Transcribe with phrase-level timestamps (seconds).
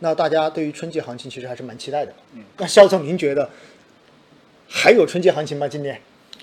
[0.00, 2.12] 那大家对于春季行情其实还是蛮期待的。
[2.34, 3.48] 嗯，那肖总，您觉得
[4.68, 5.66] 还有春季行情吗？
[5.66, 6.00] 今年，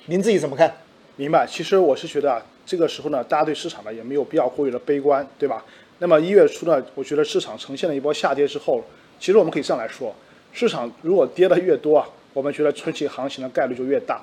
[0.07, 0.75] 您自己怎么看？
[1.15, 1.45] 明白。
[1.45, 5.63] 其实我是觉得啊，这个时候呢，大家对市场呢也没有必要过于的悲观，对吧？
[5.99, 8.83] 那么一月初呢，我觉得市场呈现了一波下跌之后，
[9.19, 10.15] 其实我们可以这样来说，
[10.51, 14.21] 市场如果跌的越多啊，我们觉得春季行情的概率就越大。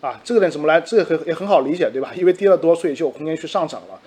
[0.00, 0.80] 啊，这个点怎么来？
[0.80, 2.12] 这个很也很好理解，对吧？
[2.16, 4.00] 因为跌得多，所以就有空间去上涨了。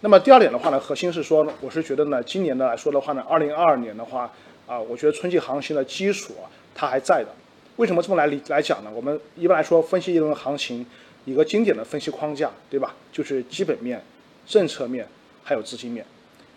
[0.00, 4.32] 那么第二点的话呢，核心是说，我是觉得呢，今年的来说的话呢，二零二二年的话
[4.64, 7.28] 啊，我觉得春季行情的基础啊，它还在的。
[7.76, 8.90] 为什么这么来理来讲呢？
[8.94, 10.86] 我们一般来说分析一轮行情，
[11.24, 12.94] 一个经典的分析框架，对吧？
[13.10, 14.00] 就是基本面、
[14.46, 15.04] 政策面
[15.42, 16.06] 还有资金面。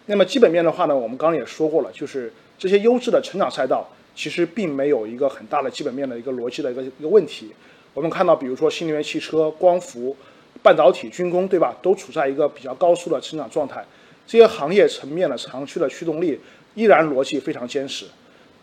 [0.05, 7.51] 那么基本面的话呢，我们刚刚也说过了，就是这些优质的成长赛道，其实并没有一个很大的基本面的一个逻辑的一个一个问题。
[7.93, 10.15] 我们看到，比如说新能源汽车、光伏、
[10.61, 11.75] 半导体、军工，对吧？
[11.81, 13.85] 都处在一个比较高速的成长状态。
[14.27, 16.39] 这些行业层面的长期的驱动力
[16.75, 18.05] 依然逻辑非常坚实。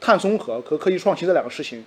[0.00, 1.84] 碳中和和科技创新这两个事情。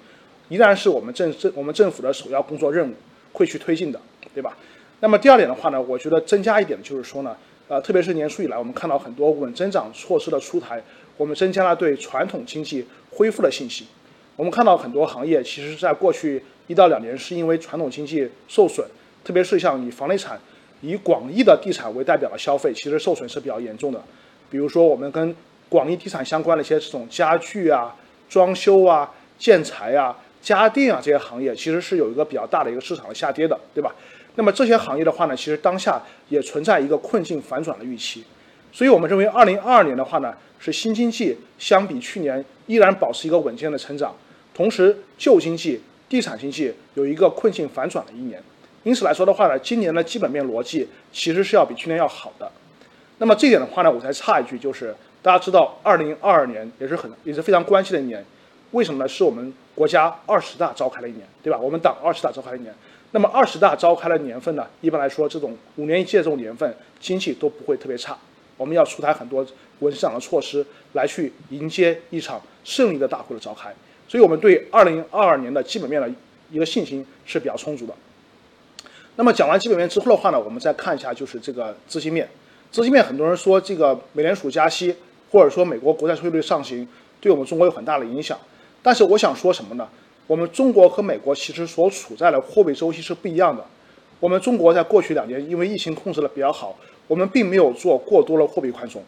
[0.49, 2.93] 依然是我们政政我们政府的首要工作任务，
[3.31, 3.97] 会去推进的，
[4.33, 4.57] 对吧？
[4.99, 7.33] 那么第二点的话呢，我觉得增加一点就是说呢，
[7.69, 10.83] 呃，特别是年初以来，我们看到很多稳增长措施的出台，
[11.15, 13.87] 我们增加了对传统经济恢复的信心。
[14.35, 18.85] 我们看到很多行业其实在过去一到两年是因为传统经济受损，
[19.23, 20.39] 特别是像以房地产、
[20.81, 24.01] 以广义的地产为代表的消费，其实受损是比较严重的。
[24.49, 25.35] 比如说我们跟
[25.69, 27.95] 广义地产相关的一些这种家具啊、
[28.29, 30.17] 装修啊、建材啊。
[30.41, 33.93] 家电啊，这些行业其实是有一个比较大的一个市场的下跌的，对吧？
[34.33, 38.23] 那么这些行业的话呢，其实当下也存在一个困境反转的预期，
[38.71, 44.15] 所以我们认为二零二二年的话呢，是新经济相比去年依然保持一个稳健的成长，
[44.51, 48.41] 同时旧经济、地产经济有一个困境反转的一年。
[48.83, 52.51] 因此来说的话呢，今年的基本面逻辑其实是要比去年要好的。
[53.17, 58.25] 那么这点的话呢，我再插一句，就是大家知道二零二二年也是很也是非常关键的一年，
[58.71, 59.07] 为什么呢？
[59.07, 59.53] 是我们。
[59.73, 61.57] 国家二十大召开了一年，对吧？
[61.57, 62.75] 我们党二十大召开了一年，
[63.11, 64.67] 那么二十大召开的年份呢？
[64.81, 68.15] 一般来说，这种五年一届这种年份，经济都不会特别差。
[68.57, 69.43] 我们要出台很多
[69.79, 73.73] 稳市场的措施，来去迎接一场胜利的大会的召开。
[74.09, 76.11] 所以，我们对二零二二年的基本面的
[76.51, 77.93] 一个信心是比较充足的。
[79.21, 82.27] 那么讲完基本面之后的话呢，我们再看一下就是这个资金面。
[82.71, 84.95] 资金面，很多人说这个美联储加息，
[85.31, 86.87] 或者说美国国债收益率上行，
[87.19, 88.35] 对我们中国有很大的影响。
[88.81, 89.87] 但是我想说什么呢？
[90.25, 93.63] 我们中国和美国其实所处在的货币周期是不一样的。
[94.19, 99.03] 我们中国在过去两年因为疫情控制的比较好，我们并没有做过多的货币宽松，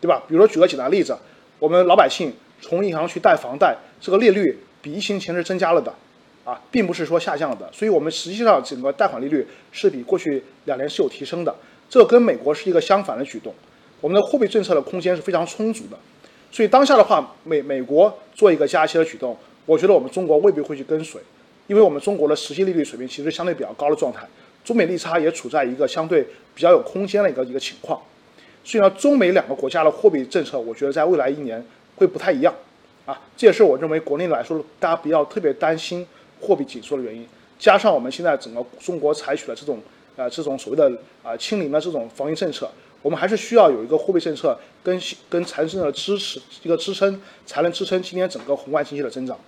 [0.00, 0.22] 对吧？
[0.28, 1.18] 比如说举个简单例子，
[1.58, 5.92] 我们老百姓从银行去贷房贷，这个利率比疫情前是增加了的，
[6.46, 7.68] 啊，并不是说下降的。
[7.72, 11.54] 所以我们实际上整个贷款利率是比过去两年是有提升的，
[11.90, 13.52] 这跟美国是一个相反的举动。
[14.00, 15.98] 我们的货币政策的空间是非常充足的。
[16.52, 19.36] 所以当下的话，美美国做一个加息的举动，
[19.66, 21.20] 我觉得我们中国未必会去跟随，
[21.66, 24.26] 因为我们中国的实际利率水平其实相对比较高的状态，
[24.64, 26.22] 中美利差也处在一个相对
[26.54, 28.00] 比较有空间的一个一个情况。
[28.64, 31.62] 所以呢，中美两个国家的货币政策，我觉得在未来一年
[31.96, 32.54] 会不太一样，
[33.04, 36.06] 啊，这也是我认为国内来说大家不要特别担心
[36.46, 37.26] 货币紧缩的原因。
[37.58, 39.80] 加上我们现在整个中国采取了这种
[40.14, 40.90] 呃这种所谓的
[41.22, 42.70] 啊清零的这种防疫政策。
[43.02, 49.38] 我们还是需要有一个货币政策跟跟财政的支持一个支撑，才能支撑今年整个宏观经济的增长。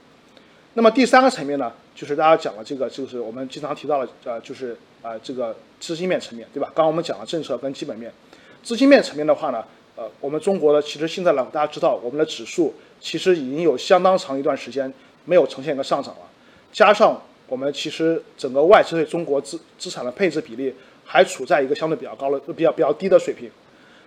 [0.74, 6.70] 那么第三个层面呢，就是大家讲了这个，就是我们经常提到的，呃，就是啊这个资金面层面，对吧？
[6.72, 8.12] 刚刚我们讲了政策跟基本面，
[8.62, 9.64] 资金面层面的话呢，
[9.96, 14.92] 呃，我们中国的其实现在呢，大家知道我们的指数其实已经有相当长一段时间
[15.24, 16.20] 没有呈现一个上涨了，
[16.72, 20.74] 加上我们其实整个外资对中国资资产的配置比例。
[21.10, 23.50] 还处在一个相对比较高的、比较比较低的水平。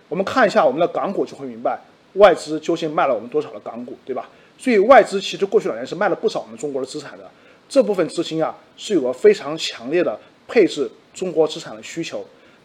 [0.08, 1.76] 我们看一下我们的港股，就会明白
[2.12, 4.28] 外资究竟卖了我们多少的港股，对吧？
[4.56, 7.28] 所以外资其实过去两年是卖了不少我们中国的资产的。
[7.68, 12.24] 这部分资金啊，是有个非常强烈的配置中国资产的需求。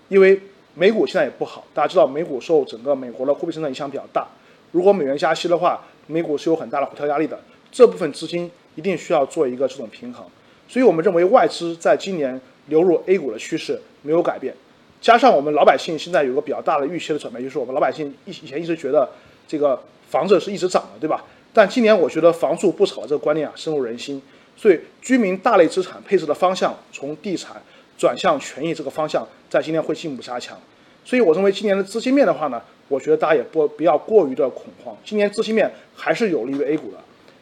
[0.09, 0.40] 因为
[0.75, 4.28] 美股现在也不好，大家知道美股受整个美国的货币政策影响比较大。
[4.72, 7.40] 如果美元加息的话，美股是有很大的回调压力的。
[7.72, 10.26] 这部分资金一定需要做一个这种平衡。
[10.70, 13.78] 所以我们认为外资在今年流入 A 股的趋势。
[14.03, 14.53] 没有改变，
[15.02, 19.09] 加上我们老百姓现在有个比较大的预期的转变，就是我们老百姓以以前一直觉得
[19.46, 19.78] 这个
[20.08, 21.26] 房子是一直涨的，对吧？
[21.52, 24.22] 但今年我觉得房住不炒这个观念啊深入人心，
[24.56, 27.62] 所以居民大类资产配置的方向从地产
[27.97, 30.58] 转向权益这个方向，在今年会进一步加强。
[31.03, 36.97] 所以我认为今年的资金面的话呢，我觉得大家也不不要过于的恐慌，今年资金面还是有利于 A 股的。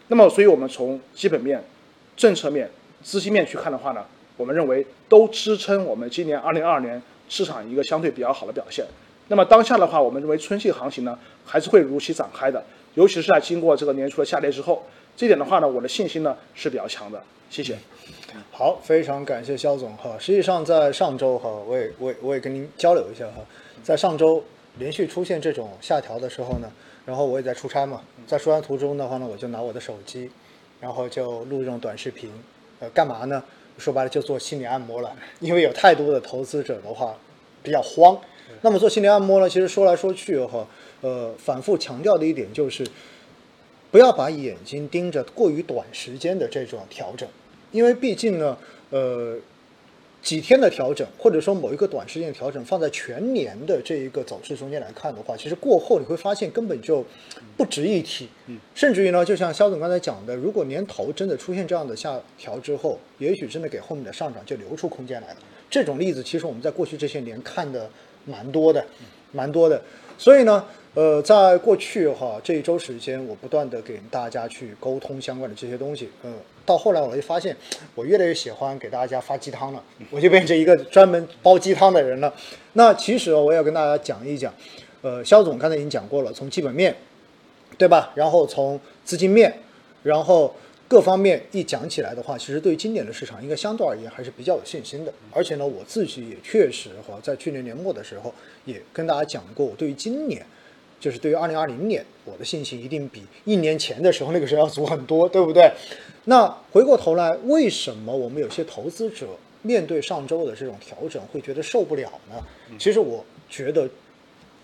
[0.07, 1.63] 那么，所以我们从基本面、
[2.15, 2.69] 政策面、
[3.01, 4.05] 资金面去看的话呢？
[4.37, 8.85] 我们认为都支撑我们今年二零二二年市场一个相对比较好的表现。
[9.29, 12.61] 那么当下的话，我们认为春季行情呢还是会如期展开的。
[12.95, 14.83] 尤其是在经过这个年初的下跌之后，
[15.15, 17.23] 这点的话呢，我的信心呢是比较强的。
[17.49, 17.77] 谢谢。
[18.51, 20.15] 好，非常感谢肖总哈。
[20.19, 23.41] 实际上在上周哈，我也我也我也跟您交流一下哈，
[23.81, 24.43] 在上周
[24.77, 26.71] 连续出现这种下调的时候呢，
[27.05, 30.29] 然后我也在出差嘛，在出差途中的话呢，我就拿我的手机，
[30.79, 32.31] 然后就录这种短视频，
[32.79, 33.43] 呃，干嘛呢？
[33.77, 37.13] 说白了就做心理按摩了，因为有太多的投资者的话
[37.61, 38.17] 比较慌。
[38.61, 40.65] 那么做心理按摩呢，其实说来说去哈，
[41.01, 42.87] 呃，反复强调的一点就是，
[43.91, 47.27] 不要把眼睛盯着过于短时间的这种调整，
[47.71, 48.57] 因为毕竟呢，
[48.91, 49.37] 呃，
[50.25, 57.05] 几天的调整，或者说某一个短时间的调整，放在全年的这一个走势中间来看的话，其实过后你会发现根本就
[57.55, 58.27] 不值一提。
[58.47, 65.37] 嗯，甚至于呢，就像肖总刚才讲的，如果年头真的出现这样的下调之后，也许真的给后面的上涨就留出空间来了。
[65.69, 67.87] 这种例子其实我们在过去这些年看的
[68.25, 68.83] 蛮多的，
[69.35, 69.81] 蛮多的。
[70.17, 76.31] 所以呢，呃，在过去哈这一周时间，我不断的给大家去沟通相关的这些东西，呃，
[76.65, 77.55] 到后来我就发现，
[77.93, 82.33] 我越来越喜欢给大家发鸡汤了，我就变成一个专门煲鸡汤的人了。
[82.73, 84.53] 那其实我也要跟大家讲一讲，
[85.01, 86.95] 呃，肖总刚才已经讲过了，从基本面，
[87.77, 88.11] 对吧？
[88.15, 89.53] 然后从资金面，
[90.01, 90.55] 然后
[90.87, 95.11] 各方面一讲起来的话，其实对于今年的市场应该相对而言还是比较有信心的。
[95.31, 98.33] 而且呢，我自己也确实哈，在去年年末的时候
[98.65, 100.45] 也跟大家讲过，我对于今年，
[100.99, 105.71] 就是对于二零二零年，我的信心一定比一年前的时候那个时候要足很多，对不对？
[106.25, 109.27] 那回过头来，为什么我们有些投资者
[109.63, 112.35] 面对上周的这种调整会觉得受不了呢？
[112.77, 113.89] 其实我觉得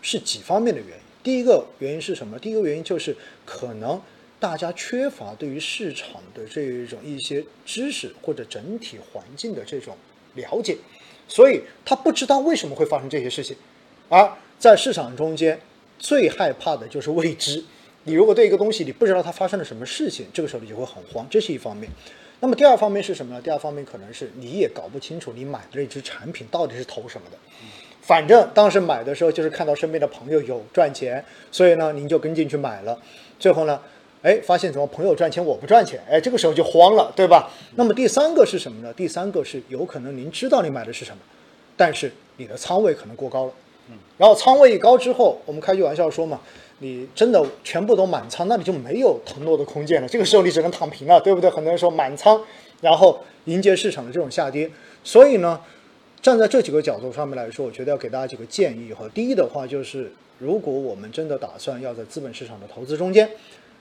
[0.02, 1.04] 是几方面的原因。
[1.24, 2.38] 第一个原因是什么？
[2.38, 3.16] 第一个原因就是
[3.46, 4.00] 可能
[4.42, 9.96] 大家缺乏对于市场的这一种一些知识或者整体环境的这种
[10.34, 10.76] 了解，
[11.28, 13.56] 所以他不知道为什么会发生这些事情。
[14.10, 14.28] 而
[14.58, 15.60] 在市场中间，
[16.00, 17.64] 最害怕的就是未知。
[18.06, 21.88] 你如果对一个东西你不知道它发生了什么事情，这个时候你就会很慌，这是一方面。
[22.40, 23.40] 那么第二方面是什么呢？
[23.40, 27.38] 第二方面可能是你也搞不清楚你买的那只产品到底是投什么的。
[28.02, 33.00] 反正当时买的时候就是看到身边的朋友有赚钱，所以呢您就跟进去买了。
[33.40, 33.80] 最后呢，
[34.22, 37.50] 哎，发现怎么朋友赚钱我不赚钱，哎，这个时候就慌了，对吧？
[37.76, 38.94] 那么第三个是什么呢？
[38.94, 41.18] 第三个是有可能您知道你买的是什么，
[41.76, 43.54] 但是你的仓位可能过高了。
[43.90, 46.40] 嗯然后仓位一高之后，我们开句玩笑说嘛，
[46.78, 50.08] 你真的全部都满仓，那你就没有腾挪的空间了。
[50.08, 51.50] 这个时候你只能躺平了，对不对？
[51.50, 52.40] 很多人说满仓，
[52.82, 54.70] 然后迎接市场的这种下跌。
[55.04, 55.60] 所以呢，
[56.22, 59.10] 站在这几个角度上面来说，我觉得要给大家几个建议哈。
[59.16, 63.28] 第一的话就是，如果我们真的打算要在资本市场的投资中间，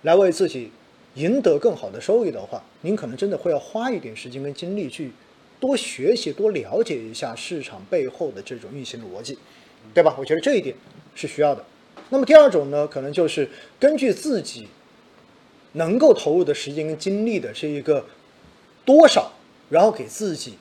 [0.02, 0.70] 来为自己
[1.14, 5.12] 赢得更好的收益的话，您可能真的会要花一点时间跟精力去
[5.58, 9.38] 多学习、多了解一下市场背后的这种运行逻辑。
[9.94, 10.14] 对吧？
[10.19, 10.76] 我觉得这一点
[11.14, 11.64] 是需要的。
[12.11, 13.49] 那么第二种呢，可能就是
[13.79, 14.69] 根据自己
[15.73, 18.05] 能够投入的时间跟精力的这一个
[18.85, 19.32] 多少，
[19.70, 20.58] 然后给自己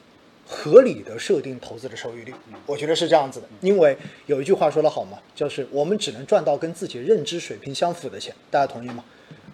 [0.48, 2.34] 合理的设定投资的收益率。
[2.66, 3.98] 我觉得是这样子的，因为
[4.28, 8.34] 有一句话说得好嘛，就是我们只能赚到跟自己认知水平相符的钱。
[8.50, 9.04] 大家同意吗？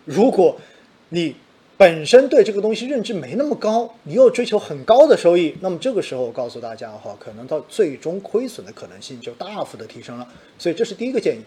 [0.05, 0.55] 如果
[1.09, 1.35] 你
[1.77, 10.25] 本身对这个东西认知没那么高，你又追求很高的收益，那么这个时候我告诉大家的话，可能到最终亏损的可能性就大幅的提升了。
[10.57, 11.41] 所以这是第一个建议。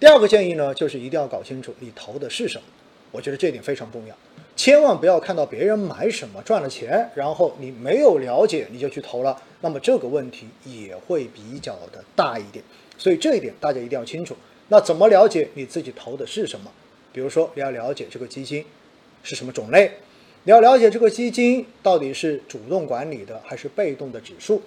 [0.00, 2.64] 第二个建议呢，就是一定要搞清楚你投的是什么。
[3.12, 4.14] 我觉得这一点非常重要，
[4.54, 12.64] 千万不要看到别人买什么赚了钱，然后你没有了解你就去投了，那么这个问题也会比较的大一点。
[12.98, 14.34] 所以这一点大家一定要清楚。
[14.68, 16.70] 那怎么了解你自己投的是什么？
[17.16, 18.62] 比如说你要了解这个基金。
[19.28, 19.90] 是什么种类？
[20.44, 24.62] 你要了解这个基金到底是主动管理的还是被动的指数。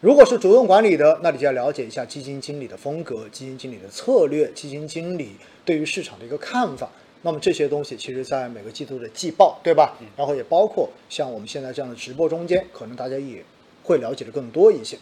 [0.00, 5.32] 如果是主动管理的，那你就要了解一下基金经理的风格、基金经理的策略、基金经理
[5.66, 6.90] 对于市场的一个看法。
[7.20, 9.98] 那么这些东西，其实在每个季度的季报，对吧？
[10.16, 13.44] 然后也包括像我们现在这样的直播中间，可能大家也
[13.82, 14.96] 会了解的更多一些。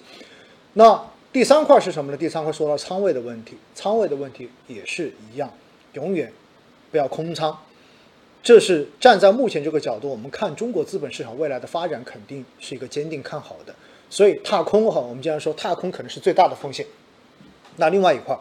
[0.73, 1.01] 那
[1.33, 2.19] 第三块是什么呢？
[2.19, 5.49] 第三块说到仓位的问题，仓位的问题也是一样，
[5.93, 6.33] 永远
[6.93, 7.59] 不要空仓。
[8.45, 13.75] 这是站在目前这个角度，我们看中国资本市场未来的发展，肯定是一个坚定看好的。
[14.11, 16.85] 所以踏空哈，我们经常说踏空可能是最大的风险。
[17.77, 18.41] 那另外一块儿，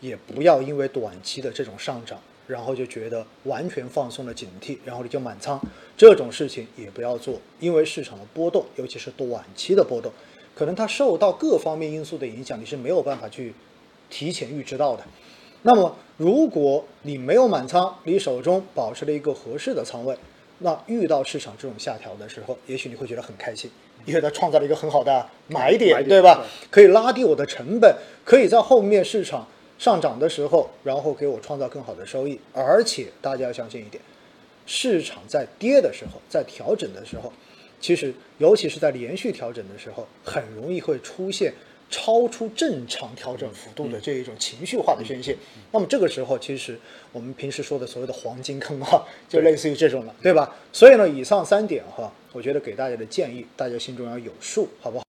[0.00, 5.60] 也不要因为短期的这种上涨，然后就觉得完全放松了警惕，然后你就满仓，
[5.96, 10.12] 这种事情也不要做，因为市场的波动，尤其是短期的波动，
[10.54, 13.52] 可能它受到各方面因素的影响，你是没有办法去
[14.10, 15.02] 提前预知到的。
[15.62, 20.14] 那么，如果你没有满仓，你手中保持了一个合适的仓位，
[20.58, 23.70] 那遇到市场这种下调的时候，也许你会觉得很开心，
[24.04, 26.44] 因为它创造了一个很好的买点，对吧？
[26.70, 29.48] 可以拉低我的成本，可以在后面市场
[29.78, 32.38] 上涨的时候，然后给我创造更好的收益。
[32.52, 34.02] 而且大家要相信一点，
[34.66, 37.32] 市场在跌的时候，在调整的时候，
[37.80, 41.54] 其实尤其是在连续调整的时候，很容易会出现
[41.90, 45.36] 超出正常调整幅度的这一种情绪化的宣泄。
[45.72, 46.78] 那么这个时候，其实
[47.12, 50.54] 我们平时说的所谓的黄金坑哈，就类似于这种了，对吧？
[50.72, 55.04] 所以呢，以上三点哈，我觉得给大家的建议，大家心中要有数，好不好？